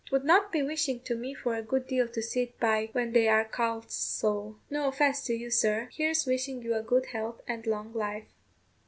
'Twould 0.07 0.23
not 0.25 0.51
be 0.51 0.63
wishing 0.63 0.99
to 0.99 1.13
me 1.13 1.31
for 1.35 1.53
a 1.53 1.61
good 1.61 1.85
deal 1.85 2.07
to 2.07 2.23
sit 2.23 2.59
by 2.59 2.89
when 2.93 3.11
they 3.11 3.27
are 3.27 3.45
called 3.45 3.91
so. 3.91 4.57
No 4.67 4.87
offence 4.87 5.23
to 5.27 5.33
you, 5.35 5.51
sir. 5.51 5.89
Here's 5.93 6.25
wishing 6.25 6.63
you 6.63 6.73
a 6.73 6.81
good 6.81 7.05
health 7.13 7.43
and 7.47 7.67
long 7.67 7.93
life." 7.93 8.25